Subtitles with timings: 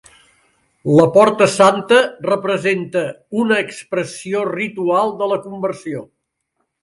[0.99, 3.03] La porta santa representa
[3.43, 6.01] "una expressió ritual de la conversió".